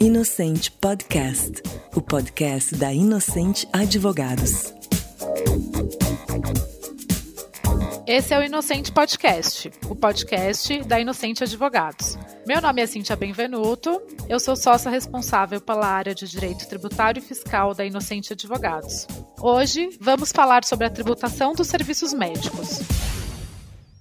Inocente 0.00 0.72
Podcast, 0.72 1.62
o 1.94 2.00
podcast 2.00 2.74
da 2.74 2.92
Inocente 2.92 3.68
Advogados. 3.72 4.74
Esse 8.04 8.34
é 8.34 8.38
o 8.40 8.42
Inocente 8.42 8.90
Podcast, 8.90 9.70
o 9.88 9.94
podcast 9.94 10.82
da 10.82 10.98
Inocente 10.98 11.44
Advogados. 11.44 12.18
Meu 12.44 12.60
nome 12.60 12.82
é 12.82 12.86
Cintia 12.86 13.14
Benvenuto, 13.14 14.02
eu 14.28 14.40
sou 14.40 14.56
sócia 14.56 14.90
responsável 14.90 15.60
pela 15.60 15.86
área 15.86 16.14
de 16.14 16.26
Direito 16.26 16.66
Tributário 16.68 17.20
e 17.20 17.24
Fiscal 17.24 17.72
da 17.72 17.84
Inocente 17.84 18.32
Advogados. 18.32 19.06
Hoje 19.40 19.96
vamos 20.00 20.32
falar 20.32 20.64
sobre 20.64 20.86
a 20.86 20.90
tributação 20.90 21.52
dos 21.52 21.68
serviços 21.68 22.12
médicos. 22.12 22.80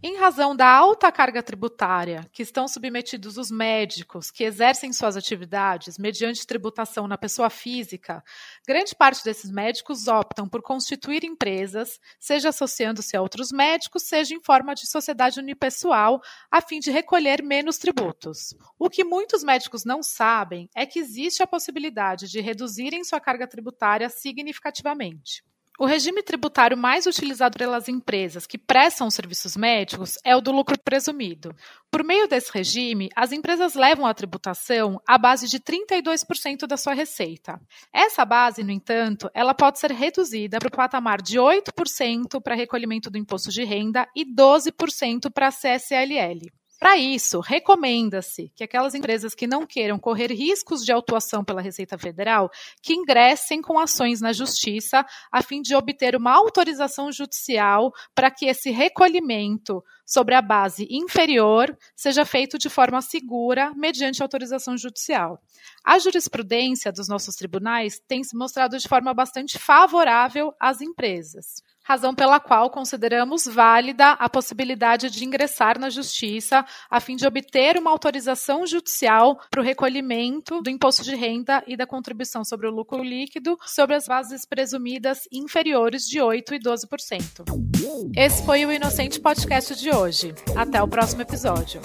Em 0.03 0.15
razão 0.15 0.55
da 0.55 0.69
alta 0.69 1.11
carga 1.11 1.41
tributária 1.41 2.29
que 2.31 2.43
estão 2.43 2.67
submetidos 2.67 3.35
os 3.35 3.49
médicos 3.49 4.29
que 4.29 4.43
exercem 4.43 4.93
suas 4.93 5.17
atividades 5.17 5.97
mediante 5.97 6.45
tributação 6.45 7.07
na 7.07 7.17
pessoa 7.17 7.49
física, 7.49 8.23
grande 8.67 8.93
parte 8.95 9.23
desses 9.23 9.49
médicos 9.49 10.07
optam 10.07 10.47
por 10.47 10.61
constituir 10.61 11.23
empresas, 11.23 11.99
seja 12.19 12.49
associando-se 12.49 13.17
a 13.17 13.21
outros 13.23 13.51
médicos, 13.51 14.03
seja 14.03 14.35
em 14.35 14.39
forma 14.39 14.75
de 14.75 14.87
sociedade 14.87 15.39
unipessoal, 15.39 16.21
a 16.51 16.61
fim 16.61 16.79
de 16.79 16.91
recolher 16.91 17.41
menos 17.41 17.79
tributos. 17.79 18.53
O 18.77 18.91
que 18.91 19.03
muitos 19.03 19.43
médicos 19.43 19.83
não 19.83 20.03
sabem 20.03 20.69
é 20.75 20.85
que 20.85 20.99
existe 20.99 21.41
a 21.41 21.47
possibilidade 21.47 22.29
de 22.29 22.39
reduzirem 22.39 23.03
sua 23.03 23.19
carga 23.19 23.47
tributária 23.47 24.09
significativamente. 24.09 25.46
O 25.79 25.85
regime 25.85 26.23
tributário 26.23 26.75
mais 26.75 27.05
utilizado 27.05 27.55
pelas 27.55 27.87
empresas 27.87 28.47
que 28.47 28.57
prestam 28.57 29.11
serviços 29.11 29.55
médicos 29.55 30.17
é 30.23 30.35
o 30.35 30.41
do 30.41 30.51
lucro 30.51 30.75
presumido. 30.83 31.55
Por 31.91 32.03
meio 32.03 32.27
desse 32.27 32.51
regime, 32.51 33.09
as 33.15 33.31
empresas 33.31 33.75
levam 33.75 34.07
a 34.07 34.13
tributação 34.13 34.99
à 35.07 35.19
base 35.19 35.47
de 35.47 35.59
32% 35.59 36.65
da 36.65 36.77
sua 36.77 36.95
receita. 36.95 37.61
Essa 37.93 38.25
base, 38.25 38.63
no 38.63 38.71
entanto, 38.71 39.29
ela 39.35 39.53
pode 39.53 39.77
ser 39.77 39.91
reduzida 39.91 40.57
para 40.57 40.67
o 40.67 40.71
patamar 40.71 41.21
de 41.21 41.37
8% 41.37 42.41
para 42.41 42.55
recolhimento 42.55 43.11
do 43.11 43.19
imposto 43.19 43.51
de 43.51 43.63
renda 43.63 44.07
e 44.15 44.25
12% 44.25 45.31
para 45.31 45.49
a 45.49 45.51
CSLL. 45.51 46.51
Para 46.79 46.95
isso, 46.95 47.39
recomenda-se 47.39 48.51
que 48.55 48.63
aquelas 48.63 48.93
empresas 48.93 49.33
que 49.33 49.47
não 49.47 49.65
queiram 49.65 49.97
correr 49.97 50.31
riscos 50.31 50.85
de 50.85 50.91
autuação 50.91 51.43
pela 51.43 51.61
Receita 51.61 51.97
Federal 51.97 52.51
que 52.83 52.93
ingressem 52.93 53.61
com 53.63 53.79
ações 53.79 54.21
na 54.21 54.31
Justiça 54.31 55.03
a 55.31 55.41
fim 55.41 55.61
de 55.61 55.75
obter 55.75 56.15
uma 56.15 56.31
autorização 56.33 57.11
judicial 57.11 57.91
para 58.13 58.29
que 58.29 58.45
esse 58.45 58.69
recolhimento 58.69 59.83
sobre 60.05 60.35
a 60.35 60.41
base 60.41 60.87
inferior 60.89 61.75
seja 61.95 62.23
feito 62.23 62.59
de 62.59 62.69
forma 62.69 63.01
segura 63.01 63.73
mediante 63.75 64.21
autorização 64.21 64.77
judicial. 64.77 65.41
A 65.83 65.97
jurisprudência 65.97 66.91
dos 66.91 67.07
nossos 67.07 67.35
tribunais 67.35 67.99
tem 68.07 68.23
se 68.23 68.37
mostrado 68.37 68.77
de 68.77 68.87
forma 68.87 69.13
bastante 69.15 69.57
favorável 69.57 70.53
às 70.59 70.79
empresas 70.79 71.63
razão 71.87 72.13
pela 72.13 72.37
qual 72.37 72.69
consideramos 72.69 73.45
válida 73.45 74.11
a 74.11 74.27
possibilidade 74.27 75.09
de 75.09 75.23
ingressar 75.23 75.79
na 75.79 75.89
Justiça 75.89 76.65
a 76.91 76.99
fim 76.99 77.15
de 77.15 77.25
obter 77.25 77.77
uma 77.77 77.89
autorização 77.89 78.67
judicial 78.67 79.39
para 79.49 79.61
o 79.61 79.63
recolhimento 79.63 80.61
do 80.61 80.69
imposto 80.69 81.01
de 81.01 81.15
renda 81.15 81.63
e 81.65 81.77
da 81.77 81.87
contribuição 81.87 82.43
sobre 82.43 82.67
o 82.67 82.71
lucro 82.71 83.01
líquido 83.01 83.57
sobre 83.65 83.95
as 83.95 84.05
bases 84.05 84.45
presumidas 84.45 85.29
inferiores 85.31 86.05
de 86.05 86.19
8% 86.19 86.51
e 86.51 86.59
12%. 86.59 88.11
Esse 88.17 88.45
foi 88.45 88.65
o 88.65 88.71
Inocente 88.71 89.21
Podcast 89.21 89.73
de 89.75 89.89
hoje. 89.89 90.35
Até 90.57 90.83
o 90.83 90.87
próximo 90.89 91.21
episódio. 91.21 91.79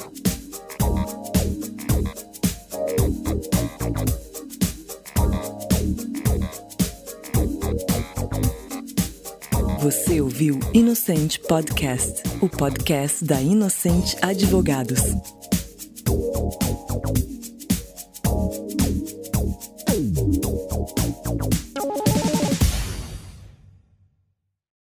Você 9.82 10.20
ouviu 10.20 10.60
Inocente 10.72 11.40
Podcast, 11.40 12.22
o 12.40 12.48
podcast 12.48 13.24
da 13.24 13.42
Inocente 13.42 14.16
Advogados. 14.22 15.00